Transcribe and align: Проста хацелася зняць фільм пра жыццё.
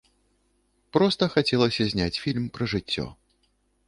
Проста 0.95 1.23
хацелася 1.35 1.87
зняць 1.91 2.21
фільм 2.23 2.47
пра 2.57 2.69
жыццё. 2.73 3.05